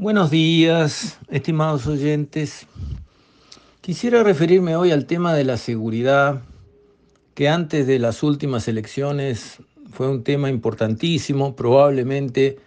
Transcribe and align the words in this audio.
Buenos 0.00 0.30
días, 0.30 1.18
estimados 1.28 1.86
oyentes. 1.86 2.66
Quisiera 3.82 4.22
referirme 4.22 4.74
hoy 4.74 4.92
al 4.92 5.04
tema 5.04 5.34
de 5.34 5.44
la 5.44 5.58
seguridad, 5.58 6.40
que 7.34 7.50
antes 7.50 7.86
de 7.86 7.98
las 7.98 8.22
últimas 8.22 8.66
elecciones 8.66 9.58
fue 9.92 10.08
un 10.08 10.24
tema 10.24 10.48
importantísimo, 10.48 11.54
probablemente 11.54 12.58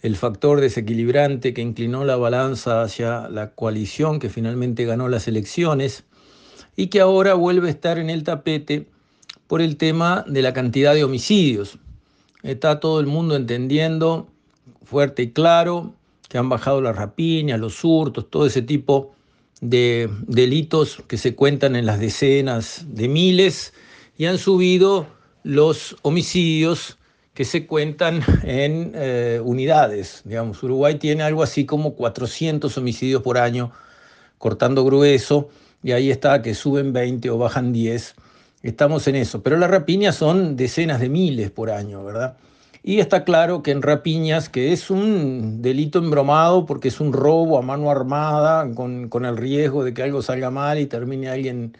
el 0.00 0.14
factor 0.14 0.60
desequilibrante 0.60 1.52
que 1.52 1.60
inclinó 1.60 2.04
la 2.04 2.14
balanza 2.14 2.82
hacia 2.82 3.28
la 3.30 3.50
coalición 3.50 4.20
que 4.20 4.30
finalmente 4.30 4.84
ganó 4.84 5.08
las 5.08 5.26
elecciones 5.26 6.04
y 6.76 6.86
que 6.86 7.00
ahora 7.00 7.34
vuelve 7.34 7.66
a 7.66 7.72
estar 7.72 7.98
en 7.98 8.10
el 8.10 8.22
tapete 8.22 8.86
por 9.48 9.60
el 9.60 9.76
tema 9.76 10.24
de 10.28 10.40
la 10.40 10.52
cantidad 10.52 10.94
de 10.94 11.02
homicidios. 11.02 11.80
Está 12.44 12.78
todo 12.78 13.00
el 13.00 13.06
mundo 13.06 13.34
entendiendo 13.34 14.28
fuerte 14.84 15.24
y 15.24 15.32
claro 15.32 15.92
que 16.28 16.38
han 16.38 16.48
bajado 16.48 16.80
las 16.80 16.96
rapiñas, 16.96 17.60
los 17.60 17.84
hurtos, 17.84 18.28
todo 18.30 18.46
ese 18.46 18.62
tipo 18.62 19.14
de 19.60 20.10
delitos 20.26 21.02
que 21.06 21.18
se 21.18 21.34
cuentan 21.34 21.76
en 21.76 21.86
las 21.86 21.98
decenas 22.00 22.84
de 22.88 23.08
miles 23.08 23.72
y 24.18 24.26
han 24.26 24.38
subido 24.38 25.06
los 25.42 25.96
homicidios 26.02 26.98
que 27.34 27.44
se 27.44 27.66
cuentan 27.66 28.22
en 28.44 28.92
eh, 28.94 29.40
unidades. 29.44 30.22
Digamos, 30.24 30.62
Uruguay 30.62 30.96
tiene 30.96 31.22
algo 31.22 31.42
así 31.42 31.66
como 31.66 31.94
400 31.94 32.76
homicidios 32.78 33.22
por 33.22 33.38
año, 33.38 33.72
cortando 34.38 34.84
grueso, 34.84 35.50
y 35.82 35.92
ahí 35.92 36.10
está 36.10 36.42
que 36.42 36.54
suben 36.54 36.92
20 36.92 37.30
o 37.30 37.38
bajan 37.38 37.72
10. 37.72 38.16
Estamos 38.62 39.06
en 39.06 39.16
eso, 39.16 39.42
pero 39.42 39.56
las 39.58 39.70
rapiñas 39.70 40.16
son 40.16 40.56
decenas 40.56 41.00
de 41.00 41.08
miles 41.08 41.50
por 41.50 41.70
año, 41.70 42.02
¿verdad? 42.02 42.36
Y 42.88 43.00
está 43.00 43.24
claro 43.24 43.64
que 43.64 43.72
en 43.72 43.82
rapiñas, 43.82 44.48
que 44.48 44.72
es 44.72 44.90
un 44.90 45.60
delito 45.60 45.98
embromado 45.98 46.66
porque 46.66 46.86
es 46.86 47.00
un 47.00 47.12
robo 47.12 47.58
a 47.58 47.62
mano 47.62 47.90
armada 47.90 48.72
con, 48.76 49.08
con, 49.08 49.24
el 49.24 49.36
riesgo 49.36 49.82
de 49.82 49.92
que 49.92 50.04
algo 50.04 50.22
salga 50.22 50.52
mal 50.52 50.78
y 50.78 50.86
termine 50.86 51.28
alguien 51.28 51.76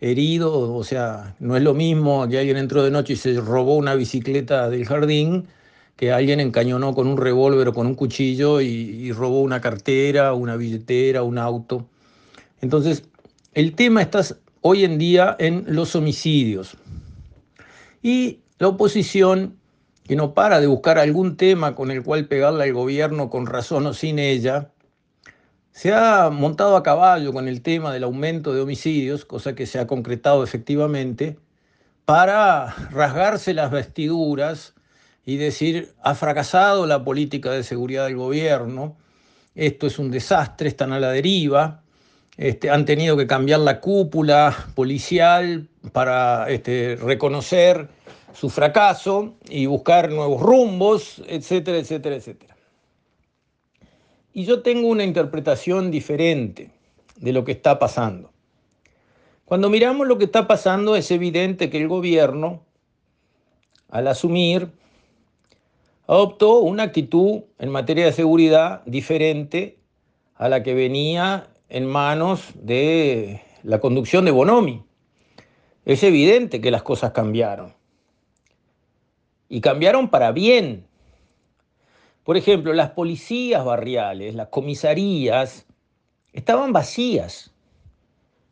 herido, 0.00 0.74
o 0.74 0.82
sea, 0.82 1.36
no 1.40 1.58
es 1.58 1.62
lo 1.62 1.74
mismo 1.74 2.26
que 2.26 2.38
alguien 2.38 2.56
entró 2.56 2.82
de 2.82 2.90
noche 2.90 3.12
y 3.12 3.16
se 3.16 3.38
robó 3.38 3.76
una 3.76 3.94
bicicleta 3.96 4.70
del 4.70 4.86
jardín 4.86 5.46
que 5.94 6.10
alguien 6.10 6.40
encañonó 6.40 6.94
con 6.94 7.06
un 7.06 7.18
revólver 7.18 7.68
o 7.68 7.74
con 7.74 7.86
un 7.86 7.94
cuchillo 7.94 8.62
y, 8.62 8.66
y 8.66 9.12
robó 9.12 9.42
una 9.42 9.60
cartera, 9.60 10.32
una 10.32 10.56
billetera, 10.56 11.22
un 11.22 11.36
auto. 11.36 11.86
Entonces, 12.62 13.02
el 13.52 13.74
tema 13.74 14.00
está 14.00 14.22
hoy 14.62 14.84
en 14.84 14.96
día 14.96 15.36
en 15.38 15.64
los 15.68 15.94
homicidios. 15.94 16.78
Y 18.02 18.38
la 18.58 18.68
oposición 18.68 19.58
que 20.06 20.16
no 20.16 20.34
para 20.34 20.60
de 20.60 20.66
buscar 20.66 20.98
algún 20.98 21.36
tema 21.36 21.74
con 21.74 21.90
el 21.90 22.02
cual 22.02 22.26
pegarle 22.26 22.64
al 22.64 22.72
gobierno 22.72 23.28
con 23.28 23.46
razón 23.46 23.86
o 23.86 23.94
sin 23.94 24.18
ella, 24.18 24.70
se 25.72 25.92
ha 25.92 26.30
montado 26.30 26.76
a 26.76 26.82
caballo 26.82 27.32
con 27.32 27.48
el 27.48 27.60
tema 27.60 27.92
del 27.92 28.04
aumento 28.04 28.54
de 28.54 28.60
homicidios, 28.60 29.24
cosa 29.24 29.54
que 29.54 29.66
se 29.66 29.78
ha 29.78 29.86
concretado 29.86 30.42
efectivamente, 30.42 31.38
para 32.04 32.72
rasgarse 32.92 33.52
las 33.52 33.70
vestiduras 33.70 34.74
y 35.24 35.36
decir, 35.36 35.92
ha 36.02 36.14
fracasado 36.14 36.86
la 36.86 37.04
política 37.04 37.50
de 37.50 37.64
seguridad 37.64 38.06
del 38.06 38.16
gobierno, 38.16 38.96
esto 39.56 39.86
es 39.86 39.98
un 39.98 40.10
desastre, 40.10 40.68
están 40.68 40.92
a 40.92 41.00
la 41.00 41.10
deriva, 41.10 41.82
este, 42.36 42.70
han 42.70 42.84
tenido 42.84 43.16
que 43.16 43.26
cambiar 43.26 43.60
la 43.60 43.80
cúpula 43.80 44.54
policial 44.74 45.68
para 45.92 46.48
este, 46.48 46.96
reconocer 46.96 47.88
su 48.38 48.50
fracaso 48.50 49.34
y 49.48 49.64
buscar 49.64 50.10
nuevos 50.10 50.42
rumbos, 50.42 51.22
etcétera, 51.26 51.78
etcétera, 51.78 52.16
etcétera. 52.16 52.56
Y 54.34 54.44
yo 54.44 54.60
tengo 54.60 54.88
una 54.88 55.04
interpretación 55.04 55.90
diferente 55.90 56.70
de 57.16 57.32
lo 57.32 57.44
que 57.44 57.52
está 57.52 57.78
pasando. 57.78 58.30
Cuando 59.46 59.70
miramos 59.70 60.06
lo 60.06 60.18
que 60.18 60.26
está 60.26 60.46
pasando 60.46 60.96
es 60.96 61.10
evidente 61.10 61.70
que 61.70 61.78
el 61.78 61.88
gobierno, 61.88 62.62
al 63.88 64.06
asumir, 64.06 64.68
adoptó 66.06 66.58
una 66.58 66.82
actitud 66.82 67.44
en 67.58 67.70
materia 67.70 68.04
de 68.04 68.12
seguridad 68.12 68.82
diferente 68.84 69.78
a 70.34 70.50
la 70.50 70.62
que 70.62 70.74
venía 70.74 71.48
en 71.70 71.86
manos 71.86 72.50
de 72.54 73.40
la 73.62 73.80
conducción 73.80 74.26
de 74.26 74.30
Bonomi. 74.30 74.84
Es 75.86 76.02
evidente 76.02 76.60
que 76.60 76.70
las 76.70 76.82
cosas 76.82 77.12
cambiaron 77.12 77.75
y 79.48 79.60
cambiaron 79.60 80.08
para 80.08 80.32
bien. 80.32 80.86
Por 82.24 82.36
ejemplo, 82.36 82.72
las 82.72 82.90
policías 82.90 83.64
barriales, 83.64 84.34
las 84.34 84.48
comisarías, 84.48 85.66
estaban 86.32 86.72
vacías. 86.72 87.52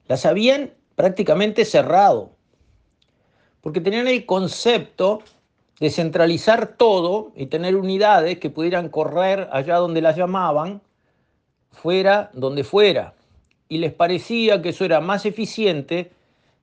Las 0.06 0.27
habían 0.27 0.72
prácticamente 0.94 1.65
cerrado, 1.65 2.37
porque 3.60 3.81
tenían 3.81 4.06
el 4.06 4.27
concepto 4.27 5.22
de 5.81 5.91
centralizar 5.91 6.77
todo 6.77 7.33
y 7.34 7.47
tener 7.47 7.75
unidades 7.75 8.38
que 8.38 8.50
pudieran 8.50 8.88
correr 8.88 9.49
allá 9.50 9.77
donde 9.77 10.00
las 10.00 10.16
llamaban, 10.16 10.83
fuera 11.72 12.31
donde 12.33 12.62
fuera. 12.62 13.15
Y 13.69 13.78
les 13.78 13.93
parecía 13.93 14.62
que 14.62 14.69
eso 14.69 14.84
era 14.84 15.00
más 15.00 15.27
eficiente 15.27 16.12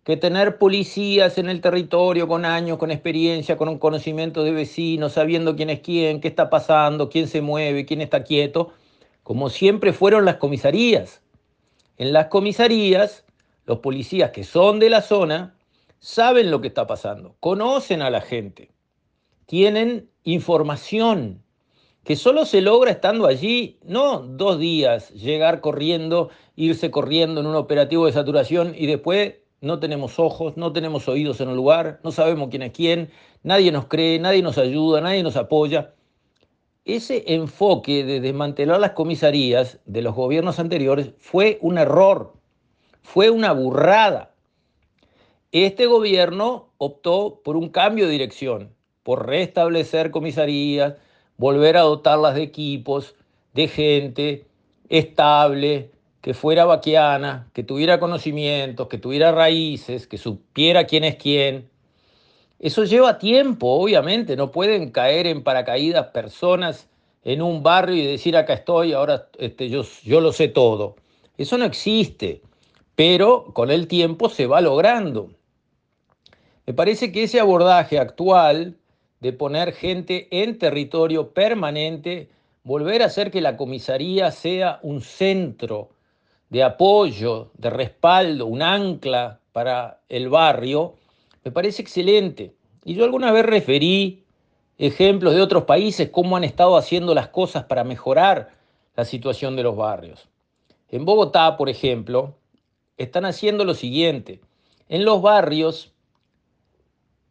que 0.03 0.17
tener 0.17 0.57
policías 0.57 1.37
en 1.37 1.47
el 1.49 1.61
territorio 1.61 2.27
con 2.27 2.43
años, 2.43 2.77
con 2.77 2.89
experiencia, 2.89 3.57
con 3.57 3.69
un 3.69 3.77
conocimiento 3.77 4.43
de 4.43 4.51
vecinos, 4.51 5.13
sabiendo 5.13 5.55
quién 5.55 5.69
es 5.69 5.81
quién, 5.81 6.21
qué 6.21 6.27
está 6.27 6.49
pasando, 6.49 7.09
quién 7.09 7.27
se 7.27 7.41
mueve, 7.41 7.85
quién 7.85 8.01
está 8.01 8.23
quieto, 8.23 8.73
como 9.23 9.49
siempre 9.49 9.93
fueron 9.93 10.25
las 10.25 10.37
comisarías. 10.37 11.21
En 11.97 12.13
las 12.13 12.27
comisarías, 12.27 13.25
los 13.65 13.79
policías 13.79 14.31
que 14.31 14.43
son 14.43 14.79
de 14.79 14.89
la 14.89 15.01
zona 15.01 15.55
saben 15.99 16.49
lo 16.49 16.61
que 16.61 16.67
está 16.67 16.87
pasando, 16.87 17.35
conocen 17.39 18.01
a 18.01 18.09
la 18.09 18.21
gente, 18.21 18.71
tienen 19.45 20.09
información 20.23 21.43
que 22.03 22.15
solo 22.15 22.45
se 22.45 22.61
logra 22.61 22.89
estando 22.89 23.27
allí, 23.27 23.77
no 23.83 24.21
dos 24.21 24.57
días, 24.57 25.11
llegar 25.11 25.61
corriendo, 25.61 26.29
irse 26.55 26.89
corriendo 26.89 27.41
en 27.41 27.45
un 27.45 27.55
operativo 27.55 28.07
de 28.07 28.13
saturación 28.13 28.73
y 28.75 28.87
después 28.87 29.35
no 29.61 29.79
tenemos 29.79 30.17
ojos, 30.17 30.57
no 30.57 30.73
tenemos 30.73 31.07
oídos 31.07 31.39
en 31.39 31.49
el 31.49 31.55
lugar, 31.55 31.99
no 32.03 32.11
sabemos 32.11 32.49
quién 32.49 32.63
es 32.63 32.71
quién, 32.71 33.11
nadie 33.43 33.71
nos 33.71 33.85
cree, 33.85 34.19
nadie 34.19 34.41
nos 34.41 34.57
ayuda, 34.57 35.01
nadie 35.01 35.21
nos 35.21 35.37
apoya. 35.37 35.93
Ese 36.83 37.23
enfoque 37.27 38.03
de 38.03 38.19
desmantelar 38.19 38.79
las 38.79 38.91
comisarías 38.91 39.79
de 39.85 40.01
los 40.01 40.15
gobiernos 40.15 40.59
anteriores 40.59 41.11
fue 41.19 41.59
un 41.61 41.77
error, 41.77 42.33
fue 43.03 43.29
una 43.29 43.51
burrada. 43.53 44.33
Este 45.51 45.85
gobierno 45.85 46.69
optó 46.79 47.41
por 47.43 47.55
un 47.55 47.69
cambio 47.69 48.07
de 48.07 48.13
dirección, 48.13 48.73
por 49.03 49.27
restablecer 49.27 50.09
comisarías, 50.09 50.95
volver 51.37 51.77
a 51.77 51.81
dotarlas 51.81 52.33
de 52.33 52.41
equipos, 52.41 53.13
de 53.53 53.67
gente 53.67 54.45
estable, 54.89 55.91
que 56.21 56.35
fuera 56.35 56.65
vaquiana, 56.65 57.49
que 57.53 57.63
tuviera 57.63 57.99
conocimientos, 57.99 58.87
que 58.87 58.99
tuviera 58.99 59.31
raíces, 59.31 60.05
que 60.05 60.17
supiera 60.17 60.85
quién 60.85 61.03
es 61.03 61.15
quién. 61.15 61.69
Eso 62.59 62.83
lleva 62.83 63.17
tiempo, 63.17 63.67
obviamente, 63.67 64.35
no 64.35 64.51
pueden 64.51 64.91
caer 64.91 65.25
en 65.25 65.43
paracaídas 65.43 66.07
personas 66.07 66.87
en 67.23 67.41
un 67.41 67.63
barrio 67.63 67.95
y 67.95 68.05
decir 68.05 68.37
acá 68.37 68.53
estoy, 68.53 68.93
ahora 68.93 69.29
este, 69.39 69.69
yo, 69.69 69.83
yo 70.03 70.21
lo 70.21 70.31
sé 70.31 70.47
todo. 70.47 70.95
Eso 71.37 71.57
no 71.57 71.65
existe, 71.65 72.41
pero 72.95 73.45
con 73.53 73.71
el 73.71 73.87
tiempo 73.87 74.29
se 74.29 74.45
va 74.45 74.61
logrando. 74.61 75.31
Me 76.67 76.73
parece 76.73 77.11
que 77.11 77.23
ese 77.23 77.39
abordaje 77.39 77.97
actual 77.97 78.77
de 79.21 79.33
poner 79.33 79.73
gente 79.73 80.27
en 80.31 80.59
territorio 80.59 81.31
permanente, 81.31 82.29
volver 82.63 83.01
a 83.01 83.05
hacer 83.05 83.31
que 83.31 83.41
la 83.41 83.57
comisaría 83.57 84.29
sea 84.31 84.79
un 84.83 85.01
centro 85.01 85.89
de 86.51 86.63
apoyo, 86.63 87.49
de 87.57 87.69
respaldo, 87.69 88.45
un 88.45 88.61
ancla 88.61 89.39
para 89.53 90.01
el 90.09 90.27
barrio, 90.29 90.95
me 91.45 91.51
parece 91.51 91.81
excelente. 91.81 92.53
Y 92.83 92.93
yo 92.93 93.05
alguna 93.05 93.31
vez 93.31 93.45
referí 93.45 94.25
ejemplos 94.77 95.33
de 95.33 95.41
otros 95.41 95.63
países, 95.63 96.09
cómo 96.09 96.35
han 96.35 96.43
estado 96.43 96.75
haciendo 96.75 97.15
las 97.15 97.29
cosas 97.29 97.63
para 97.63 97.85
mejorar 97.85 98.49
la 98.97 99.05
situación 99.05 99.55
de 99.55 99.63
los 99.63 99.77
barrios. 99.77 100.27
En 100.89 101.05
Bogotá, 101.05 101.55
por 101.55 101.69
ejemplo, 101.69 102.35
están 102.97 103.23
haciendo 103.23 103.63
lo 103.63 103.73
siguiente. 103.73 104.41
En 104.89 105.05
los 105.05 105.21
barrios 105.21 105.93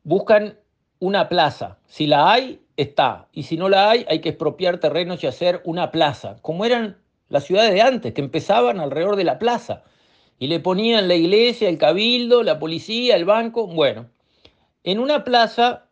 buscan 0.02 0.58
una 0.98 1.28
plaza. 1.28 1.78
Si 1.86 2.06
la 2.06 2.32
hay, 2.32 2.62
está. 2.78 3.28
Y 3.32 3.42
si 3.42 3.58
no 3.58 3.68
la 3.68 3.90
hay, 3.90 4.06
hay 4.08 4.20
que 4.20 4.30
expropiar 4.30 4.78
terrenos 4.78 5.22
y 5.22 5.26
hacer 5.26 5.60
una 5.64 5.90
plaza, 5.90 6.36
como 6.40 6.64
eran 6.64 6.96
las 7.30 7.44
ciudades 7.44 7.72
de 7.72 7.80
antes, 7.80 8.12
que 8.12 8.20
empezaban 8.20 8.78
alrededor 8.78 9.16
de 9.16 9.24
la 9.24 9.38
plaza. 9.38 9.84
Y 10.38 10.48
le 10.48 10.60
ponían 10.60 11.08
la 11.08 11.14
iglesia, 11.14 11.68
el 11.68 11.78
cabildo, 11.78 12.42
la 12.42 12.58
policía, 12.58 13.16
el 13.16 13.24
banco. 13.24 13.66
Bueno, 13.66 14.10
en 14.84 14.98
una 14.98 15.24
plaza 15.24 15.86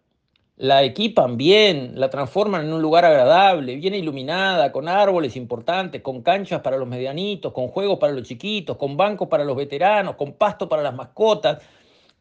la 0.57 0.83
equipan 0.83 1.37
bien, 1.37 1.93
la 1.95 2.11
transforman 2.11 2.67
en 2.67 2.73
un 2.73 2.83
lugar 2.83 3.05
agradable, 3.05 3.77
bien 3.77 3.95
iluminada, 3.95 4.73
con 4.73 4.89
árboles 4.89 5.37
importantes, 5.37 6.03
con 6.03 6.23
canchas 6.23 6.61
para 6.63 6.77
los 6.77 6.89
medianitos, 6.89 7.53
con 7.53 7.69
juegos 7.69 7.99
para 8.01 8.13
los 8.13 8.27
chiquitos, 8.27 8.77
con 8.77 8.97
bancos 8.97 9.29
para 9.29 9.45
los 9.45 9.57
veteranos, 9.57 10.17
con 10.17 10.33
pasto 10.33 10.69
para 10.69 10.83
las 10.83 10.95
mascotas 10.95 11.63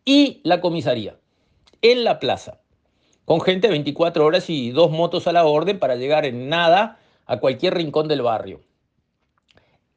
y 0.05 0.39
la 0.43 0.61
comisaría 0.61 1.17
en 1.81 2.03
la 2.03 2.19
plaza, 2.19 2.59
con 3.25 3.41
gente 3.41 3.69
24 3.69 4.23
horas 4.23 4.49
y 4.49 4.69
dos 4.69 4.91
motos 4.91 5.27
a 5.27 5.31
la 5.31 5.45
orden 5.45 5.79
para 5.79 5.95
llegar 5.95 6.25
en 6.25 6.47
nada 6.47 6.99
a 7.25 7.39
cualquier 7.39 7.73
rincón 7.73 8.07
del 8.07 8.21
barrio. 8.21 8.61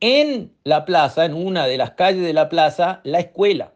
En 0.01 0.53
la 0.65 0.85
plaza, 0.85 1.25
en 1.25 1.35
una 1.35 1.67
de 1.67 1.77
las 1.77 1.93
calles 1.93 2.25
de 2.25 2.33
la 2.33 2.49
plaza, 2.49 3.01
la 3.05 3.21
escuela. 3.21 3.73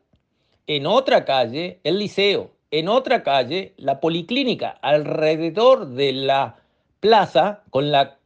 En 0.66 0.86
otra 0.86 1.24
calle, 1.24 1.80
el 1.84 1.98
liceo 1.98 2.54
en 2.78 2.88
otra 2.88 3.22
calle 3.22 3.72
la 3.76 4.00
policlínica, 4.00 4.70
alrededor 4.82 5.90
de 5.90 6.12
la 6.12 6.56
plaza, 6.98 7.62
con 7.70 7.92
la 7.92 8.18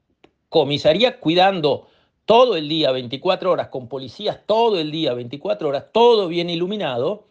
comisaría 0.48 1.20
cuidando 1.20 1.88
todo 2.24 2.56
el 2.56 2.66
día, 2.66 2.90
24 2.90 3.52
horas, 3.52 3.68
con 3.68 3.88
policías 3.88 4.40
todo 4.46 4.78
el 4.80 4.90
día, 4.90 5.12
24 5.12 5.68
horas, 5.68 5.84
todo 5.92 6.28
bien 6.28 6.48
iluminado. 6.48 7.26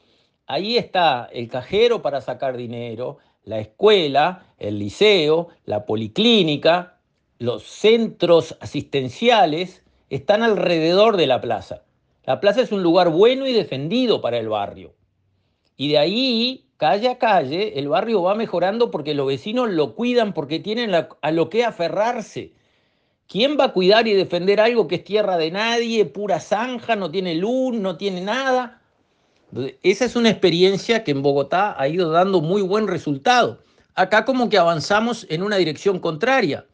Ahí 0.45 0.77
está 0.77 1.27
el 1.33 1.47
cajero 1.49 2.03
para 2.03 2.21
sacar 2.21 2.55
dinero, 2.55 3.17
la 3.45 3.57
escuela, 3.61 4.53
el 4.59 4.77
liceo, 4.77 5.47
la 5.65 5.87
policlínica, 5.87 6.99
los 7.39 7.63
centros 7.63 8.55
asistenciales 8.59 9.83
están 10.09 10.43
alrededor 10.43 11.17
de 11.17 11.27
la 11.27 11.41
plaza. 11.41 11.83
La 12.25 12.39
plaza 12.39 12.61
es 12.61 12.71
un 12.71 12.83
lugar 12.83 13.09
bueno 13.09 13.47
y 13.47 13.53
defendido 13.53 14.21
para 14.21 14.37
el 14.37 14.49
barrio. 14.49 14.93
Y 15.75 15.89
de 15.89 15.97
ahí 15.97 16.67
calle 16.77 17.09
a 17.09 17.17
calle, 17.17 17.79
el 17.79 17.87
barrio 17.87 18.21
va 18.21 18.35
mejorando 18.35 18.91
porque 18.91 19.13
los 19.13 19.27
vecinos 19.27 19.69
lo 19.69 19.95
cuidan, 19.95 20.33
porque 20.33 20.59
tienen 20.59 20.93
a 20.93 21.31
lo 21.31 21.49
que 21.49 21.63
aferrarse. 21.63 22.53
¿Quién 23.27 23.57
va 23.59 23.65
a 23.65 23.73
cuidar 23.73 24.07
y 24.07 24.13
defender 24.13 24.61
algo 24.61 24.87
que 24.87 24.95
es 24.95 25.03
tierra 25.03 25.37
de 25.37 25.51
nadie, 25.51 26.05
pura 26.05 26.39
zanja, 26.39 26.95
no 26.95 27.11
tiene 27.11 27.35
luz, 27.35 27.75
no 27.75 27.97
tiene 27.97 28.21
nada? 28.21 28.81
Esa 29.83 30.05
es 30.05 30.15
una 30.15 30.29
experiencia 30.29 31.03
que 31.03 31.11
en 31.11 31.21
Bogotá 31.21 31.75
ha 31.77 31.87
ido 31.87 32.09
dando 32.11 32.41
muy 32.41 32.61
buen 32.61 32.87
resultado. 32.87 33.59
Acá 33.95 34.23
como 34.23 34.49
que 34.49 34.57
avanzamos 34.57 35.25
en 35.29 35.43
una 35.43 35.57
dirección 35.57 35.99
contraria. 35.99 36.65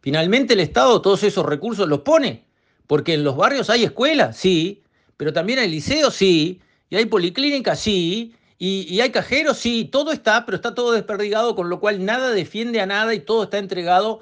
Finalmente 0.00 0.54
el 0.54 0.60
Estado 0.60 1.02
todos 1.02 1.24
esos 1.24 1.44
recursos 1.44 1.88
los 1.88 2.00
pone, 2.00 2.45
porque 2.86 3.14
en 3.14 3.24
los 3.24 3.36
barrios 3.36 3.70
hay 3.70 3.84
escuelas, 3.84 4.36
sí, 4.36 4.82
pero 5.16 5.32
también 5.32 5.58
hay 5.58 5.68
liceos, 5.68 6.14
sí, 6.14 6.60
y 6.90 6.96
hay 6.96 7.06
policlínicas, 7.06 7.80
sí, 7.80 8.34
y, 8.58 9.00
hay 9.00 9.10
cajeros, 9.10 9.58
sí, 9.58 9.84
todo 9.84 10.12
está, 10.12 10.46
pero 10.46 10.56
está 10.56 10.74
todo 10.74 10.92
desperdigado, 10.92 11.54
con 11.54 11.68
lo 11.68 11.78
cual 11.78 12.04
nada 12.04 12.30
defiende 12.30 12.80
a 12.80 12.86
nada 12.86 13.12
y 13.14 13.20
todo 13.20 13.44
está 13.44 13.58
entregado 13.58 14.20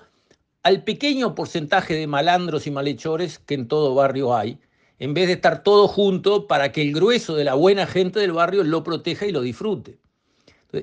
al 0.65 0.83
pequeño 0.83 1.35
porcentaje 1.35 1.95
de 1.95 2.07
malandros 2.07 2.67
y 2.67 2.71
malhechores 2.71 3.39
que 3.39 3.55
en 3.55 3.69
todo 3.69 3.95
barrio 3.95 4.35
hay, 4.35 4.59
en 4.99 5.15
vez 5.15 5.29
de 5.29 5.35
estar 5.35 5.63
todo 5.63 5.87
junto 5.87 6.49
para 6.49 6.73
que 6.73 6.83
el 6.83 6.93
grueso 6.93 7.37
de 7.37 7.45
la 7.45 7.55
buena 7.55 7.87
gente 7.87 8.19
del 8.19 8.33
barrio 8.33 8.65
lo 8.65 8.83
proteja 8.83 9.27
y 9.27 9.33
lo 9.33 9.43
disfrute. 9.43 9.99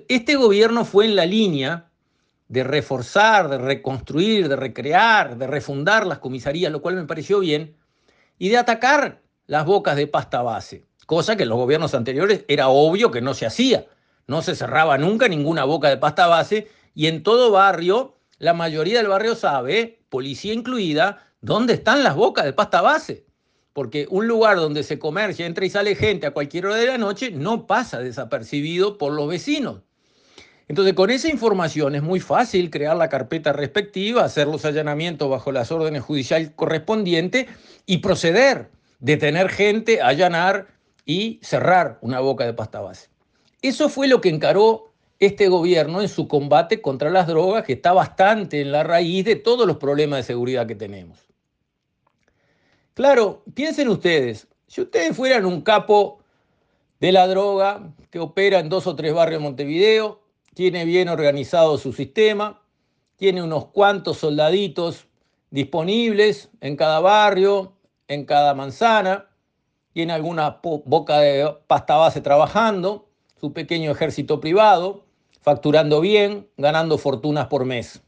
este 0.07 0.35
gobierno 0.35 0.85
fue 0.85 1.05
en 1.05 1.15
la 1.15 1.25
línea 1.25 1.90
de 2.51 2.63
reforzar, 2.63 3.49
de 3.49 3.57
reconstruir, 3.57 4.47
de 4.47 4.55
recrear, 4.55 5.37
de 5.37 5.47
refundar 5.47 6.05
las 6.05 6.19
comisarías, 6.19 6.71
lo 6.71 6.81
cual 6.81 6.95
me 6.95 7.05
pareció 7.05 7.39
bien, 7.39 7.75
y 8.37 8.49
de 8.49 8.57
atacar 8.57 9.21
las 9.47 9.65
bocas 9.65 9.95
de 9.95 10.07
pasta 10.07 10.41
base 10.41 10.85
cosa 11.11 11.35
que 11.35 11.43
en 11.43 11.49
los 11.49 11.57
gobiernos 11.57 11.93
anteriores 11.93 12.45
era 12.47 12.69
obvio 12.69 13.11
que 13.11 13.19
no 13.19 13.33
se 13.33 13.45
hacía. 13.45 13.85
No 14.27 14.41
se 14.41 14.55
cerraba 14.55 14.97
nunca 14.97 15.27
ninguna 15.27 15.65
boca 15.65 15.89
de 15.89 15.97
pasta 15.97 16.27
base 16.27 16.69
y 16.95 17.07
en 17.07 17.21
todo 17.21 17.51
barrio, 17.51 18.15
la 18.37 18.53
mayoría 18.53 18.99
del 18.99 19.09
barrio 19.09 19.35
sabe, 19.35 20.05
policía 20.07 20.53
incluida, 20.53 21.27
dónde 21.41 21.73
están 21.73 22.05
las 22.05 22.15
bocas 22.15 22.45
de 22.45 22.53
pasta 22.53 22.79
base. 22.79 23.25
Porque 23.73 24.07
un 24.09 24.25
lugar 24.25 24.55
donde 24.55 24.83
se 24.83 24.99
comercia, 24.99 25.45
entra 25.45 25.65
y 25.65 25.69
sale 25.69 25.95
gente 25.95 26.27
a 26.27 26.31
cualquier 26.31 26.67
hora 26.67 26.77
de 26.77 26.87
la 26.87 26.97
noche, 26.97 27.29
no 27.29 27.67
pasa 27.67 27.99
desapercibido 27.99 28.97
por 28.97 29.11
los 29.11 29.27
vecinos. 29.27 29.81
Entonces, 30.71 30.93
con 30.93 31.09
esa 31.09 31.27
información 31.27 31.95
es 31.95 32.01
muy 32.01 32.21
fácil 32.21 32.69
crear 32.69 32.95
la 32.95 33.09
carpeta 33.09 33.51
respectiva, 33.51 34.23
hacer 34.23 34.47
los 34.47 34.63
allanamientos 34.63 35.29
bajo 35.29 35.51
las 35.51 35.69
órdenes 35.69 36.01
judiciales 36.01 36.51
correspondientes 36.55 37.47
y 37.85 37.97
proceder, 37.97 38.69
detener 39.01 39.49
gente, 39.49 40.01
allanar 40.01 40.67
y 41.05 41.41
cerrar 41.43 41.97
una 41.99 42.21
boca 42.21 42.45
de 42.45 42.53
pasta 42.53 42.79
base. 42.79 43.09
Eso 43.61 43.89
fue 43.89 44.07
lo 44.07 44.21
que 44.21 44.29
encaró 44.29 44.93
este 45.19 45.49
gobierno 45.49 46.01
en 46.01 46.07
su 46.07 46.29
combate 46.29 46.81
contra 46.81 47.09
las 47.09 47.27
drogas, 47.27 47.65
que 47.65 47.73
está 47.73 47.91
bastante 47.91 48.61
en 48.61 48.71
la 48.71 48.83
raíz 48.83 49.25
de 49.25 49.35
todos 49.35 49.67
los 49.67 49.75
problemas 49.75 50.19
de 50.19 50.23
seguridad 50.23 50.67
que 50.67 50.75
tenemos. 50.75 51.19
Claro, 52.93 53.43
piensen 53.53 53.89
ustedes, 53.89 54.47
si 54.67 54.79
ustedes 54.79 55.17
fueran 55.17 55.45
un 55.45 55.63
capo 55.63 56.19
de 57.01 57.11
la 57.11 57.27
droga 57.27 57.93
que 58.09 58.19
opera 58.19 58.59
en 58.59 58.69
dos 58.69 58.87
o 58.87 58.95
tres 58.95 59.13
barrios 59.13 59.41
de 59.41 59.43
Montevideo, 59.43 60.20
tiene 60.53 60.85
bien 60.85 61.09
organizado 61.09 61.77
su 61.77 61.93
sistema, 61.93 62.61
tiene 63.15 63.43
unos 63.43 63.67
cuantos 63.67 64.17
soldaditos 64.17 65.07
disponibles 65.49 66.49
en 66.61 66.75
cada 66.75 66.99
barrio, 66.99 67.73
en 68.07 68.25
cada 68.25 68.53
manzana, 68.53 69.29
tiene 69.93 70.13
alguna 70.13 70.59
boca 70.63 71.19
de 71.19 71.55
pasta 71.67 71.97
base 71.97 72.21
trabajando, 72.21 73.09
su 73.39 73.53
pequeño 73.53 73.91
ejército 73.91 74.39
privado, 74.39 75.05
facturando 75.41 75.99
bien, 76.01 76.47
ganando 76.57 76.97
fortunas 76.97 77.47
por 77.47 77.65
mes. 77.65 78.01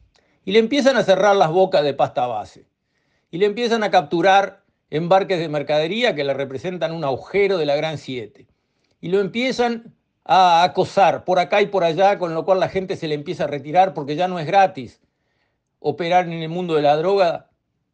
Y 0.45 0.51
le 0.51 0.59
empiezan 0.59 0.97
a 0.97 1.03
cerrar 1.03 1.35
las 1.35 1.51
bocas 1.51 1.83
de 1.83 1.93
pasta 1.93 2.27
base. 2.27 2.67
Y 3.31 3.37
le 3.37 3.45
empiezan 3.45 3.83
a 3.83 3.91
capturar 3.91 4.63
embarques 4.89 5.39
de 5.39 5.49
mercadería 5.49 6.15
que 6.15 6.23
le 6.23 6.33
representan 6.33 6.93
un 6.93 7.03
agujero 7.03 7.57
de 7.57 7.65
la 7.65 7.75
Gran 7.75 7.97
7. 7.97 8.47
Y 9.01 9.09
lo 9.09 9.19
empiezan 9.19 9.95
a 10.25 10.63
acosar 10.63 11.25
por 11.25 11.39
acá 11.39 11.61
y 11.61 11.67
por 11.67 11.83
allá, 11.83 12.17
con 12.17 12.33
lo 12.33 12.45
cual 12.45 12.59
la 12.59 12.69
gente 12.69 12.95
se 12.95 13.07
le 13.07 13.15
empieza 13.15 13.43
a 13.43 13.47
retirar 13.47 13.93
porque 13.93 14.15
ya 14.15 14.27
no 14.27 14.39
es 14.39 14.47
gratis 14.47 15.01
operar 15.83 16.25
en 16.25 16.41
el 16.41 16.49
mundo 16.49 16.75
de 16.75 16.81
la 16.81 16.95
droga, 16.95 17.49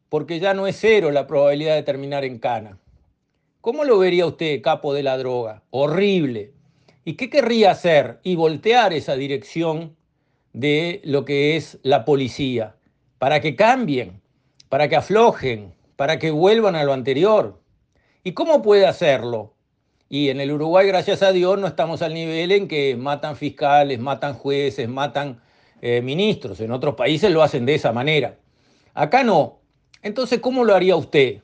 porque 0.08 0.38
ya 0.38 0.54
no 0.54 0.66
es 0.68 0.76
cero 0.78 1.10
la 1.10 1.26
probabilidad 1.26 1.74
de 1.74 1.82
terminar 1.82 2.24
en 2.24 2.38
cana. 2.38 2.78
¿Cómo 3.60 3.84
lo 3.84 3.98
vería 3.98 4.26
usted, 4.26 4.62
capo 4.62 4.94
de 4.94 5.02
la 5.02 5.18
droga? 5.18 5.64
Horrible. 5.70 6.52
¿Y 7.04 7.14
qué 7.14 7.28
querría 7.28 7.72
hacer? 7.72 8.20
Y 8.22 8.36
voltear 8.36 8.92
esa 8.92 9.16
dirección 9.16 9.96
de 10.52 11.00
lo 11.04 11.24
que 11.24 11.56
es 11.56 11.78
la 11.82 12.04
policía, 12.04 12.76
para 13.18 13.40
que 13.40 13.56
cambien, 13.56 14.20
para 14.68 14.88
que 14.88 14.96
aflojen, 14.96 15.74
para 15.96 16.18
que 16.18 16.30
vuelvan 16.30 16.76
a 16.76 16.84
lo 16.84 16.92
anterior. 16.92 17.60
¿Y 18.22 18.32
cómo 18.32 18.62
puede 18.62 18.86
hacerlo? 18.86 19.54
Y 20.10 20.28
en 20.28 20.42
el 20.42 20.52
Uruguay, 20.52 20.86
gracias 20.86 21.22
a 21.22 21.32
Dios, 21.32 21.58
no 21.58 21.66
estamos 21.66 22.02
al 22.02 22.12
nivel 22.12 22.52
en 22.52 22.68
que 22.68 22.96
matan 22.96 23.36
fiscales, 23.36 23.98
matan 23.98 24.34
jueces, 24.34 24.86
matan 24.86 25.40
eh, 25.80 26.02
ministros. 26.02 26.60
En 26.60 26.72
otros 26.72 26.94
países 26.94 27.30
lo 27.30 27.42
hacen 27.42 27.64
de 27.64 27.76
esa 27.76 27.92
manera. 27.92 28.36
Acá 28.92 29.24
no. 29.24 29.60
Entonces, 30.02 30.40
¿cómo 30.40 30.64
lo 30.64 30.74
haría 30.74 30.96
usted? 30.96 31.40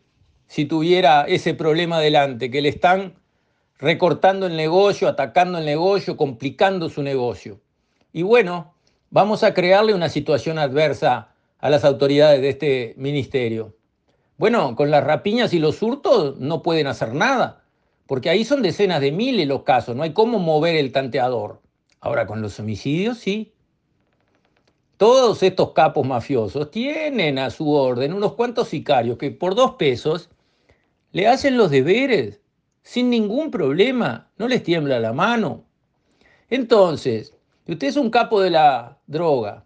si 0.46 0.64
tuviera 0.64 1.22
ese 1.22 1.54
problema 1.54 2.00
delante, 2.00 2.50
que 2.50 2.62
le 2.62 2.68
están 2.68 3.14
recortando 3.78 4.46
el 4.46 4.56
negocio, 4.56 5.08
atacando 5.08 5.58
el 5.58 5.64
negocio, 5.64 6.16
complicando 6.16 6.88
su 6.88 7.02
negocio. 7.02 7.60
Y 8.12 8.22
bueno, 8.22 8.74
vamos 9.10 9.42
a 9.42 9.54
crearle 9.54 9.94
una 9.94 10.08
situación 10.08 10.58
adversa 10.58 11.34
a 11.58 11.70
las 11.70 11.84
autoridades 11.84 12.40
de 12.40 12.48
este 12.48 12.94
ministerio. 12.96 13.74
Bueno, 14.38 14.76
con 14.76 14.90
las 14.90 15.04
rapiñas 15.04 15.52
y 15.52 15.58
los 15.58 15.82
hurtos 15.82 16.38
no 16.38 16.62
pueden 16.62 16.86
hacer 16.86 17.14
nada, 17.14 17.64
porque 18.06 18.30
ahí 18.30 18.44
son 18.44 18.62
decenas 18.62 19.00
de 19.00 19.12
miles 19.12 19.46
los 19.46 19.62
casos, 19.62 19.96
no 19.96 20.02
hay 20.02 20.12
cómo 20.12 20.38
mover 20.38 20.76
el 20.76 20.92
tanteador. 20.92 21.60
Ahora 22.00 22.26
con 22.26 22.40
los 22.40 22.58
homicidios 22.60 23.18
sí. 23.18 23.52
Todos 24.96 25.42
estos 25.42 25.72
capos 25.72 26.06
mafiosos 26.06 26.70
tienen 26.70 27.38
a 27.38 27.50
su 27.50 27.70
orden 27.70 28.14
unos 28.14 28.34
cuantos 28.34 28.68
sicarios 28.68 29.18
que 29.18 29.30
por 29.30 29.54
dos 29.54 29.72
pesos 29.74 30.30
le 31.12 31.26
hacen 31.26 31.58
los 31.58 31.70
deberes 31.70 32.40
sin 32.82 33.10
ningún 33.10 33.50
problema, 33.50 34.30
no 34.38 34.46
les 34.46 34.62
tiembla 34.62 35.00
la 35.00 35.12
mano. 35.12 35.64
Entonces, 36.48 37.36
usted 37.66 37.88
es 37.88 37.96
un 37.96 38.10
capo 38.10 38.40
de 38.40 38.50
la 38.50 38.98
droga, 39.06 39.64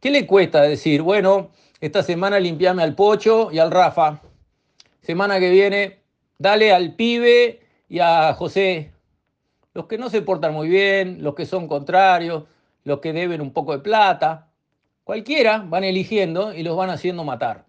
¿qué 0.00 0.10
le 0.10 0.26
cuesta 0.26 0.62
decir, 0.62 1.00
bueno, 1.00 1.50
esta 1.80 2.02
semana 2.02 2.38
limpiame 2.38 2.82
al 2.82 2.94
Pocho 2.94 3.50
y 3.50 3.58
al 3.58 3.70
Rafa, 3.70 4.20
semana 5.00 5.40
que 5.40 5.50
viene, 5.50 6.02
dale 6.38 6.72
al 6.72 6.94
pibe 6.94 7.61
y 7.92 8.00
a 8.00 8.32
José, 8.32 8.90
los 9.74 9.84
que 9.84 9.98
no 9.98 10.08
se 10.08 10.22
portan 10.22 10.54
muy 10.54 10.66
bien, 10.66 11.22
los 11.22 11.34
que 11.34 11.44
son 11.44 11.68
contrarios, 11.68 12.44
los 12.84 13.00
que 13.00 13.12
deben 13.12 13.42
un 13.42 13.52
poco 13.52 13.72
de 13.72 13.80
plata, 13.80 14.48
cualquiera 15.04 15.58
van 15.68 15.84
eligiendo 15.84 16.54
y 16.54 16.62
los 16.62 16.74
van 16.74 16.88
haciendo 16.88 17.22
matar. 17.22 17.66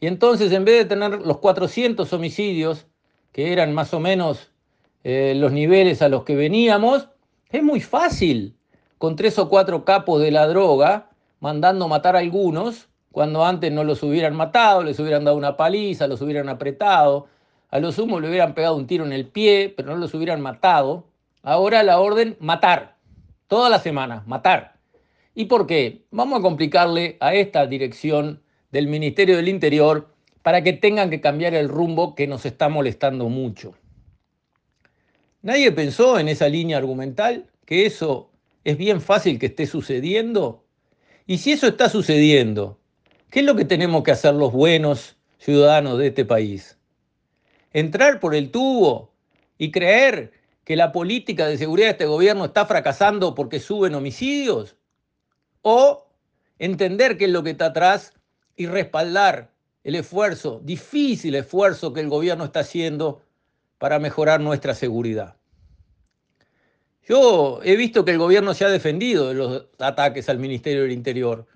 Y 0.00 0.06
entonces, 0.06 0.52
en 0.52 0.66
vez 0.66 0.80
de 0.80 0.84
tener 0.84 1.18
los 1.22 1.38
400 1.38 2.12
homicidios, 2.12 2.88
que 3.32 3.54
eran 3.54 3.72
más 3.72 3.94
o 3.94 4.00
menos 4.00 4.50
eh, 5.02 5.32
los 5.34 5.50
niveles 5.50 6.02
a 6.02 6.10
los 6.10 6.24
que 6.24 6.36
veníamos, 6.36 7.08
es 7.48 7.62
muy 7.62 7.80
fácil, 7.80 8.54
con 8.98 9.16
tres 9.16 9.38
o 9.38 9.48
cuatro 9.48 9.86
capos 9.86 10.20
de 10.20 10.30
la 10.30 10.46
droga, 10.46 11.08
mandando 11.40 11.88
matar 11.88 12.16
a 12.16 12.18
algunos, 12.18 12.90
cuando 13.12 13.46
antes 13.46 13.72
no 13.72 13.82
los 13.82 14.02
hubieran 14.02 14.36
matado, 14.36 14.82
les 14.82 15.00
hubieran 15.00 15.24
dado 15.24 15.38
una 15.38 15.56
paliza, 15.56 16.06
los 16.06 16.20
hubieran 16.20 16.50
apretado, 16.50 17.28
a 17.70 17.78
los 17.78 17.98
humos 17.98 18.20
le 18.20 18.28
hubieran 18.28 18.54
pegado 18.54 18.76
un 18.76 18.86
tiro 18.86 19.04
en 19.04 19.12
el 19.12 19.26
pie, 19.26 19.72
pero 19.76 19.90
no 19.90 19.96
los 19.96 20.12
hubieran 20.14 20.40
matado. 20.40 21.06
Ahora 21.42 21.82
la 21.82 22.00
orden, 22.00 22.36
matar. 22.40 22.96
Toda 23.46 23.68
la 23.70 23.78
semana, 23.78 24.24
matar. 24.26 24.76
¿Y 25.34 25.44
por 25.44 25.66
qué? 25.66 26.04
Vamos 26.10 26.40
a 26.40 26.42
complicarle 26.42 27.16
a 27.20 27.34
esta 27.34 27.66
dirección 27.66 28.42
del 28.72 28.88
Ministerio 28.88 29.36
del 29.36 29.48
Interior 29.48 30.12
para 30.42 30.62
que 30.62 30.72
tengan 30.72 31.10
que 31.10 31.20
cambiar 31.20 31.54
el 31.54 31.68
rumbo 31.68 32.14
que 32.14 32.26
nos 32.26 32.44
está 32.44 32.68
molestando 32.68 33.28
mucho. 33.28 33.74
Nadie 35.42 35.70
pensó 35.72 36.18
en 36.18 36.28
esa 36.28 36.48
línea 36.48 36.76
argumental 36.76 37.46
que 37.64 37.86
eso 37.86 38.30
es 38.64 38.76
bien 38.76 39.00
fácil 39.00 39.38
que 39.38 39.46
esté 39.46 39.66
sucediendo. 39.66 40.64
Y 41.26 41.38
si 41.38 41.52
eso 41.52 41.68
está 41.68 41.88
sucediendo, 41.88 42.80
¿qué 43.30 43.40
es 43.40 43.46
lo 43.46 43.54
que 43.54 43.64
tenemos 43.64 44.02
que 44.02 44.10
hacer 44.10 44.34
los 44.34 44.52
buenos 44.52 45.16
ciudadanos 45.38 45.98
de 45.98 46.08
este 46.08 46.24
país? 46.24 46.79
Entrar 47.72 48.20
por 48.20 48.34
el 48.34 48.50
tubo 48.50 49.12
y 49.58 49.70
creer 49.70 50.32
que 50.64 50.76
la 50.76 50.92
política 50.92 51.46
de 51.46 51.58
seguridad 51.58 51.88
de 51.88 51.92
este 51.92 52.06
gobierno 52.06 52.46
está 52.46 52.66
fracasando 52.66 53.34
porque 53.34 53.60
suben 53.60 53.94
homicidios? 53.94 54.76
¿O 55.62 56.06
entender 56.58 57.16
qué 57.16 57.26
es 57.26 57.30
lo 57.30 57.42
que 57.42 57.50
está 57.50 57.66
atrás 57.66 58.12
y 58.56 58.66
respaldar 58.66 59.50
el 59.84 59.94
esfuerzo, 59.94 60.60
difícil 60.62 61.34
esfuerzo 61.34 61.92
que 61.92 62.00
el 62.00 62.08
gobierno 62.08 62.44
está 62.44 62.60
haciendo 62.60 63.22
para 63.78 63.98
mejorar 63.98 64.40
nuestra 64.40 64.74
seguridad. 64.74 65.36
Yo 67.08 67.60
he 67.64 67.76
visto 67.76 68.04
que 68.04 68.12
el 68.12 68.18
gobierno 68.18 68.52
se 68.54 68.64
ha 68.64 68.68
defendido 68.68 69.28
de 69.28 69.34
los 69.34 69.66
ataques 69.78 70.28
al 70.28 70.38
Ministerio 70.38 70.82
del 70.82 70.92
Interior, 70.92 71.46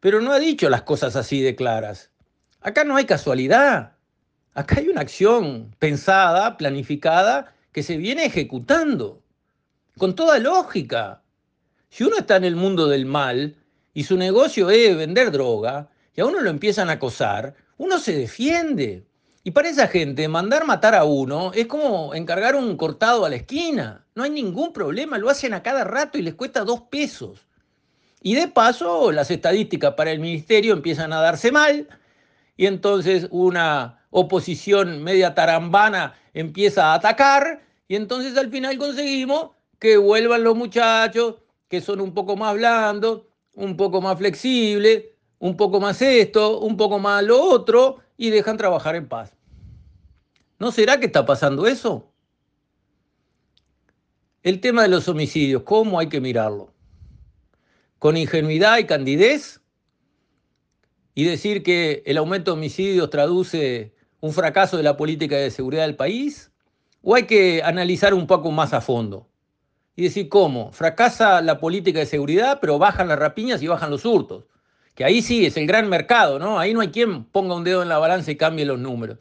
pero 0.00 0.20
no 0.20 0.32
ha 0.32 0.38
dicho 0.38 0.70
las 0.70 0.82
cosas 0.82 1.16
así 1.16 1.42
de 1.42 1.56
claras. 1.56 2.10
Acá 2.60 2.84
no 2.84 2.96
hay 2.96 3.04
casualidad. 3.04 3.96
Acá 4.54 4.80
hay 4.80 4.88
una 4.88 5.00
acción 5.00 5.74
pensada, 5.78 6.58
planificada, 6.58 7.54
que 7.72 7.82
se 7.82 7.96
viene 7.96 8.26
ejecutando, 8.26 9.22
con 9.96 10.14
toda 10.14 10.38
lógica. 10.38 11.22
Si 11.88 12.04
uno 12.04 12.18
está 12.18 12.36
en 12.36 12.44
el 12.44 12.56
mundo 12.56 12.86
del 12.86 13.06
mal 13.06 13.56
y 13.94 14.04
su 14.04 14.18
negocio 14.18 14.68
es 14.68 14.94
vender 14.94 15.30
droga, 15.30 15.88
y 16.14 16.20
a 16.20 16.26
uno 16.26 16.40
lo 16.42 16.50
empiezan 16.50 16.90
a 16.90 16.94
acosar, 16.94 17.54
uno 17.78 17.98
se 17.98 18.14
defiende. 18.14 19.06
Y 19.42 19.52
para 19.52 19.70
esa 19.70 19.88
gente, 19.88 20.28
mandar 20.28 20.66
matar 20.66 20.94
a 20.94 21.04
uno 21.04 21.52
es 21.54 21.66
como 21.66 22.14
encargar 22.14 22.54
un 22.54 22.76
cortado 22.76 23.24
a 23.24 23.30
la 23.30 23.36
esquina. 23.36 24.04
No 24.14 24.22
hay 24.22 24.30
ningún 24.30 24.74
problema, 24.74 25.16
lo 25.16 25.30
hacen 25.30 25.54
a 25.54 25.62
cada 25.62 25.84
rato 25.84 26.18
y 26.18 26.22
les 26.22 26.34
cuesta 26.34 26.62
dos 26.64 26.82
pesos. 26.82 27.46
Y 28.20 28.34
de 28.34 28.48
paso, 28.48 29.12
las 29.12 29.30
estadísticas 29.30 29.94
para 29.94 30.12
el 30.12 30.20
ministerio 30.20 30.74
empiezan 30.74 31.14
a 31.14 31.22
darse 31.22 31.50
mal 31.50 31.88
y 32.56 32.66
entonces 32.66 33.26
una 33.30 34.01
oposición 34.12 35.02
media 35.02 35.34
tarambana 35.34 36.14
empieza 36.34 36.92
a 36.92 36.94
atacar 36.94 37.62
y 37.88 37.96
entonces 37.96 38.36
al 38.36 38.50
final 38.50 38.78
conseguimos 38.78 39.50
que 39.80 39.96
vuelvan 39.96 40.44
los 40.44 40.54
muchachos 40.54 41.36
que 41.68 41.80
son 41.80 42.00
un 42.00 42.12
poco 42.12 42.36
más 42.36 42.54
blandos, 42.54 43.22
un 43.54 43.76
poco 43.76 44.02
más 44.02 44.18
flexibles, 44.18 45.04
un 45.38 45.56
poco 45.56 45.80
más 45.80 46.00
esto, 46.02 46.60
un 46.60 46.76
poco 46.76 46.98
más 46.98 47.24
lo 47.24 47.42
otro, 47.42 47.98
y 48.18 48.28
dejan 48.28 48.58
trabajar 48.58 48.94
en 48.94 49.08
paz. 49.08 49.34
¿No 50.58 50.70
será 50.70 51.00
que 51.00 51.06
está 51.06 51.24
pasando 51.24 51.66
eso? 51.66 52.12
El 54.42 54.60
tema 54.60 54.82
de 54.82 54.88
los 54.88 55.08
homicidios, 55.08 55.62
¿cómo 55.62 55.98
hay 55.98 56.08
que 56.08 56.20
mirarlo? 56.20 56.74
¿Con 57.98 58.18
ingenuidad 58.18 58.76
y 58.78 58.84
candidez? 58.84 59.62
¿Y 61.14 61.24
decir 61.24 61.62
que 61.62 62.02
el 62.04 62.18
aumento 62.18 62.50
de 62.52 62.58
homicidios 62.58 63.08
traduce 63.08 63.94
un 64.22 64.32
fracaso 64.32 64.78
de 64.78 64.82
la 64.82 64.96
política 64.96 65.36
de 65.36 65.50
seguridad 65.50 65.82
del 65.82 65.96
país? 65.96 66.50
¿O 67.02 67.14
hay 67.14 67.24
que 67.24 67.62
analizar 67.62 68.14
un 68.14 68.26
poco 68.26 68.50
más 68.50 68.72
a 68.72 68.80
fondo? 68.80 69.28
Y 69.94 70.04
decir, 70.04 70.30
¿cómo? 70.30 70.72
Fracasa 70.72 71.42
la 71.42 71.60
política 71.60 71.98
de 71.98 72.06
seguridad, 72.06 72.58
pero 72.58 72.78
bajan 72.78 73.08
las 73.08 73.18
rapiñas 73.18 73.62
y 73.62 73.66
bajan 73.66 73.90
los 73.90 74.06
hurtos 74.06 74.44
que 74.94 75.04
ahí 75.04 75.22
sí 75.22 75.46
es 75.46 75.56
el 75.56 75.66
gran 75.66 75.88
mercado, 75.88 76.38
¿no? 76.38 76.58
Ahí 76.58 76.74
no 76.74 76.80
hay 76.80 76.88
quien 76.88 77.24
ponga 77.24 77.54
un 77.54 77.64
dedo 77.64 77.82
en 77.82 77.88
la 77.88 77.98
balanza 77.98 78.30
y 78.30 78.36
cambie 78.36 78.64
los 78.64 78.78
números. 78.78 79.18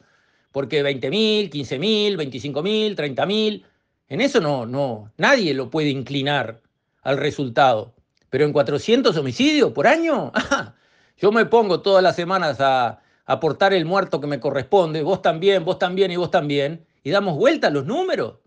Porque 0.52 0.84
20 0.84 1.10
mil, 1.10 1.50
15 1.50 1.80
mil, 1.80 2.18
25 2.18 2.62
mil, 2.62 2.96
30 2.96 3.26
mil, 3.26 3.66
en 4.10 4.22
eso 4.22 4.42
no, 4.42 4.66
no, 4.66 5.12
nadie 5.18 5.54
lo 5.54 5.70
puede 5.70 5.90
inclinar 5.90 6.62
al 7.04 7.18
resultado. 7.18 7.94
Pero 8.30 8.46
en 8.46 8.54
400 8.54 9.16
homicidios 9.16 9.72
por 9.72 9.88
año, 9.88 10.32
yo 11.18 11.32
me 11.32 11.46
pongo 11.46 11.82
todas 11.82 12.04
las 12.04 12.16
semanas 12.16 12.60
a 12.60 13.01
aportar 13.26 13.74
el 13.74 13.86
muerto 13.86 14.20
que 14.20 14.28
me 14.28 14.40
corresponde, 14.40 15.02
vos 15.04 15.22
también, 15.22 15.66
vos 15.66 15.80
también 15.80 16.12
y 16.12 16.18
vos 16.18 16.32
también, 16.32 16.86
y 17.04 17.12
damos 17.12 17.38
vuelta 17.38 17.68
a 17.68 17.72
los 17.72 17.86
números. 17.86 18.40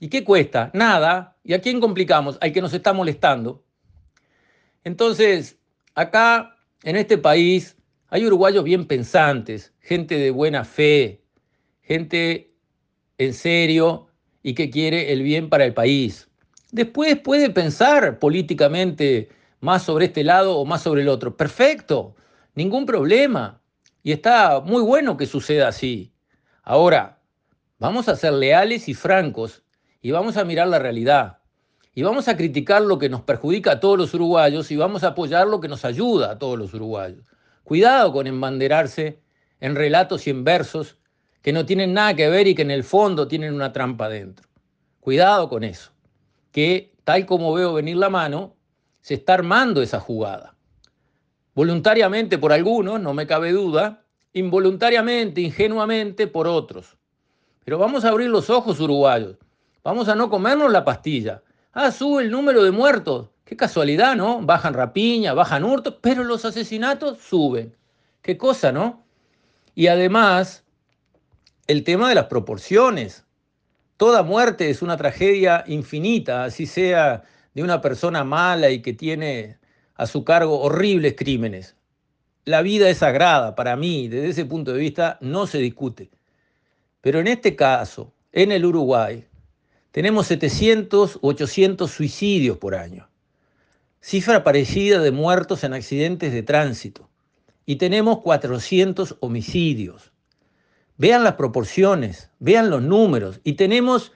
¿Y 0.00 0.08
qué 0.08 0.24
cuesta? 0.24 0.70
Nada. 0.74 1.36
¿Y 1.44 1.54
a 1.54 1.60
quién 1.60 1.80
complicamos? 1.80 2.38
Al 2.40 2.52
que 2.52 2.60
nos 2.60 2.72
está 2.72 2.92
molestando. 2.92 3.64
Entonces, 4.84 5.58
Acá, 5.98 6.56
en 6.84 6.94
este 6.94 7.18
país, 7.18 7.76
hay 8.06 8.24
uruguayos 8.24 8.62
bien 8.62 8.86
pensantes, 8.86 9.74
gente 9.80 10.16
de 10.16 10.30
buena 10.30 10.62
fe, 10.62 11.24
gente 11.80 12.54
en 13.18 13.34
serio 13.34 14.06
y 14.44 14.54
que 14.54 14.70
quiere 14.70 15.12
el 15.12 15.24
bien 15.24 15.48
para 15.48 15.64
el 15.64 15.74
país. 15.74 16.28
Después 16.70 17.18
puede 17.18 17.50
pensar 17.50 18.20
políticamente 18.20 19.28
más 19.58 19.82
sobre 19.82 20.04
este 20.04 20.22
lado 20.22 20.56
o 20.58 20.64
más 20.64 20.82
sobre 20.82 21.02
el 21.02 21.08
otro. 21.08 21.36
Perfecto, 21.36 22.14
ningún 22.54 22.86
problema. 22.86 23.57
Y 24.08 24.12
está 24.12 24.60
muy 24.60 24.80
bueno 24.80 25.18
que 25.18 25.26
suceda 25.26 25.68
así. 25.68 26.14
Ahora, 26.62 27.18
vamos 27.78 28.08
a 28.08 28.16
ser 28.16 28.32
leales 28.32 28.88
y 28.88 28.94
francos 28.94 29.64
y 30.00 30.12
vamos 30.12 30.38
a 30.38 30.46
mirar 30.46 30.68
la 30.68 30.78
realidad 30.78 31.40
y 31.92 32.02
vamos 32.04 32.26
a 32.26 32.34
criticar 32.34 32.80
lo 32.80 32.98
que 32.98 33.10
nos 33.10 33.20
perjudica 33.20 33.72
a 33.72 33.80
todos 33.80 33.98
los 33.98 34.14
uruguayos 34.14 34.70
y 34.70 34.76
vamos 34.76 35.04
a 35.04 35.08
apoyar 35.08 35.46
lo 35.46 35.60
que 35.60 35.68
nos 35.68 35.84
ayuda 35.84 36.30
a 36.30 36.38
todos 36.38 36.58
los 36.58 36.72
uruguayos. 36.72 37.26
Cuidado 37.64 38.10
con 38.10 38.26
embanderarse 38.26 39.20
en 39.60 39.76
relatos 39.76 40.26
y 40.26 40.30
en 40.30 40.42
versos 40.42 40.96
que 41.42 41.52
no 41.52 41.66
tienen 41.66 41.92
nada 41.92 42.14
que 42.14 42.30
ver 42.30 42.46
y 42.46 42.54
que 42.54 42.62
en 42.62 42.70
el 42.70 42.84
fondo 42.84 43.28
tienen 43.28 43.52
una 43.52 43.74
trampa 43.74 44.08
dentro. 44.08 44.48
Cuidado 45.00 45.50
con 45.50 45.64
eso, 45.64 45.92
que 46.50 46.94
tal 47.04 47.26
como 47.26 47.52
veo 47.52 47.74
venir 47.74 47.98
la 47.98 48.08
mano, 48.08 48.56
se 49.02 49.12
está 49.12 49.34
armando 49.34 49.82
esa 49.82 50.00
jugada. 50.00 50.56
Voluntariamente 51.58 52.38
por 52.38 52.52
algunos, 52.52 53.00
no 53.00 53.14
me 53.14 53.26
cabe 53.26 53.50
duda, 53.50 54.04
involuntariamente, 54.32 55.40
ingenuamente 55.40 56.28
por 56.28 56.46
otros. 56.46 56.96
Pero 57.64 57.78
vamos 57.78 58.04
a 58.04 58.10
abrir 58.10 58.30
los 58.30 58.48
ojos 58.48 58.78
uruguayos, 58.78 59.38
vamos 59.82 60.08
a 60.08 60.14
no 60.14 60.30
comernos 60.30 60.70
la 60.70 60.84
pastilla, 60.84 61.42
Ah, 61.72 61.90
sube 61.90 62.22
el 62.22 62.30
número 62.30 62.62
de 62.62 62.70
muertos. 62.70 63.30
Qué 63.44 63.56
casualidad, 63.56 64.14
¿no? 64.14 64.40
Bajan 64.40 64.72
rapiña, 64.72 65.34
bajan 65.34 65.64
hurtos, 65.64 65.96
pero 66.00 66.22
los 66.22 66.44
asesinatos 66.44 67.18
suben. 67.18 67.74
Qué 68.22 68.38
cosa, 68.38 68.70
¿no? 68.70 69.04
Y 69.74 69.88
además, 69.88 70.64
el 71.66 71.82
tema 71.82 72.08
de 72.08 72.14
las 72.14 72.26
proporciones. 72.26 73.26
Toda 73.96 74.22
muerte 74.22 74.70
es 74.70 74.80
una 74.80 74.96
tragedia 74.96 75.64
infinita, 75.66 76.44
así 76.44 76.66
sea 76.66 77.24
de 77.52 77.64
una 77.64 77.80
persona 77.80 78.22
mala 78.22 78.70
y 78.70 78.80
que 78.80 78.92
tiene 78.92 79.57
a 79.98 80.06
su 80.06 80.24
cargo 80.24 80.60
horribles 80.60 81.14
crímenes. 81.16 81.76
La 82.44 82.62
vida 82.62 82.88
es 82.88 82.98
sagrada 82.98 83.54
para 83.54 83.76
mí, 83.76 84.08
desde 84.08 84.28
ese 84.28 84.44
punto 84.46 84.72
de 84.72 84.78
vista 84.78 85.18
no 85.20 85.46
se 85.46 85.58
discute. 85.58 86.08
Pero 87.02 87.18
en 87.18 87.26
este 87.26 87.56
caso, 87.56 88.14
en 88.32 88.52
el 88.52 88.64
Uruguay, 88.64 89.26
tenemos 89.90 90.28
700 90.28 91.16
u 91.16 91.28
800 91.28 91.90
suicidios 91.90 92.58
por 92.58 92.74
año, 92.74 93.08
cifra 94.00 94.44
parecida 94.44 95.00
de 95.00 95.10
muertos 95.10 95.64
en 95.64 95.74
accidentes 95.74 96.32
de 96.32 96.42
tránsito, 96.42 97.10
y 97.66 97.76
tenemos 97.76 98.20
400 98.20 99.16
homicidios. 99.20 100.12
Vean 100.96 101.24
las 101.24 101.34
proporciones, 101.34 102.30
vean 102.38 102.70
los 102.70 102.82
números, 102.82 103.40
y 103.44 103.54
tenemos 103.54 104.12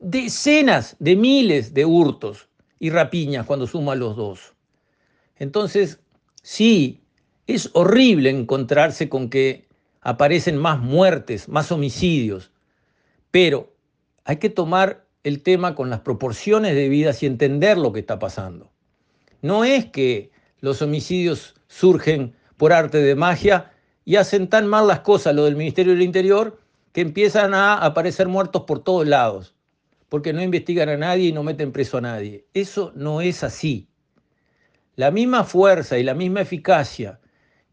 decenas 0.00 0.96
de 0.98 1.16
miles 1.16 1.74
de 1.74 1.84
hurtos 1.84 2.48
y 2.78 2.90
rapiñas 2.90 3.44
cuando 3.44 3.66
suman 3.66 3.98
los 3.98 4.16
dos. 4.16 4.55
Entonces, 5.38 6.00
sí, 6.42 7.02
es 7.46 7.70
horrible 7.74 8.30
encontrarse 8.30 9.08
con 9.08 9.30
que 9.30 9.66
aparecen 10.00 10.56
más 10.56 10.80
muertes, 10.80 11.48
más 11.48 11.72
homicidios, 11.72 12.52
pero 13.30 13.74
hay 14.24 14.36
que 14.36 14.50
tomar 14.50 15.06
el 15.24 15.42
tema 15.42 15.74
con 15.74 15.90
las 15.90 16.00
proporciones 16.00 16.74
debidas 16.74 17.22
y 17.22 17.26
entender 17.26 17.78
lo 17.78 17.92
que 17.92 18.00
está 18.00 18.18
pasando. 18.18 18.72
No 19.42 19.64
es 19.64 19.86
que 19.86 20.30
los 20.60 20.82
homicidios 20.82 21.54
surgen 21.68 22.34
por 22.56 22.72
arte 22.72 22.98
de 22.98 23.14
magia 23.14 23.72
y 24.04 24.16
hacen 24.16 24.48
tan 24.48 24.66
mal 24.66 24.86
las 24.86 25.00
cosas 25.00 25.34
lo 25.34 25.44
del 25.44 25.56
Ministerio 25.56 25.92
del 25.92 26.02
Interior 26.02 26.60
que 26.92 27.00
empiezan 27.02 27.54
a 27.54 27.74
aparecer 27.74 28.28
muertos 28.28 28.62
por 28.62 28.82
todos 28.82 29.06
lados. 29.06 29.54
porque 30.08 30.32
no 30.32 30.42
investigan 30.42 30.88
a 30.88 30.96
nadie 30.96 31.28
y 31.28 31.32
no 31.32 31.42
meten 31.42 31.72
preso 31.72 31.98
a 31.98 32.00
nadie. 32.00 32.46
Eso 32.54 32.92
no 32.94 33.20
es 33.20 33.42
así. 33.42 33.88
La 34.96 35.10
misma 35.10 35.44
fuerza 35.44 35.98
y 35.98 36.02
la 36.02 36.14
misma 36.14 36.40
eficacia 36.40 37.20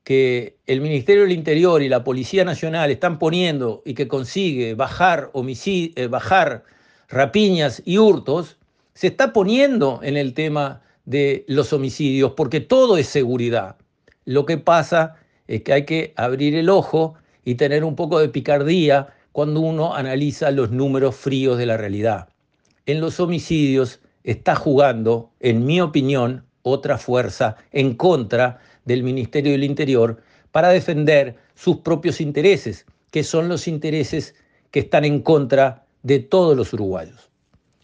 que 0.04 0.58
el 0.66 0.82
Ministerio 0.82 1.24
del 1.24 1.32
Interior 1.32 1.82
y 1.82 1.88
la 1.88 2.04
Policía 2.04 2.44
Nacional 2.44 2.92
están 2.92 3.18
poniendo 3.18 3.82
y 3.86 3.94
que 3.94 4.10
consigue 4.10 4.76
bajar, 4.76 5.32
eh, 5.34 6.08
bajar 6.08 6.66
rapiñas 7.08 7.82
y 7.86 7.98
hurtos, 7.98 8.58
se 8.94 9.08
está 9.08 9.32
poniendo 9.32 10.02
en 10.04 10.18
el 10.18 10.34
tema 10.34 10.82
de 11.06 11.46
los 11.48 11.72
homicidios, 11.72 12.34
porque 12.34 12.60
todo 12.60 12.98
es 12.98 13.08
seguridad. 13.08 13.78
Lo 14.26 14.46
que 14.46 14.58
pasa 14.58 15.16
es 15.48 15.64
que 15.64 15.74
hay 15.74 15.86
que 15.86 16.14
abrir 16.18 16.56
el 16.56 16.70
ojo 16.70 17.16
y 17.46 17.56
tener 17.56 17.86
un 17.86 17.96
poco 17.96 18.20
de 18.20 18.30
picardía 18.30 19.08
cuando 19.32 19.62
uno 19.62 19.96
analiza 19.96 20.52
los 20.52 20.72
números 20.72 21.16
fríos 21.16 21.58
de 21.58 21.66
la 21.66 21.78
realidad. 21.78 22.28
En 22.86 23.00
los 23.00 23.20
homicidios 23.22 24.02
está 24.24 24.56
jugando, 24.56 25.32
en 25.40 25.66
mi 25.66 25.80
opinión, 25.80 26.46
otra 26.64 26.98
fuerza 26.98 27.56
en 27.72 27.96
contra 27.96 28.60
del 28.86 29.04
Ministerio 29.04 29.52
del 29.54 29.64
Interior 29.64 30.22
para 30.52 30.70
defender 30.70 31.38
sus 31.56 31.78
propios 31.78 32.20
intereses, 32.20 32.86
que 33.12 33.24
son 33.24 33.48
los 33.48 33.68
intereses 33.68 34.36
que 34.72 34.82
están 34.82 35.06
en 35.06 35.22
contra 35.22 35.86
de 36.02 36.20
todos 36.20 36.58
los 36.58 36.74
uruguayos. 36.74 37.30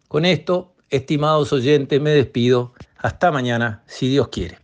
Con 0.08 0.26
esto, 0.26 0.74
estimados 0.90 1.54
oyentes, 1.54 2.02
me 2.02 2.12
despido. 2.12 2.74
Hasta 2.98 3.32
mañana, 3.32 3.84
si 3.86 4.10
Dios 4.10 4.28
quiere. 4.30 4.59